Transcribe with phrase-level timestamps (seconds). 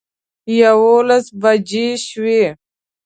[0.59, 2.43] یوولس بجې شوې.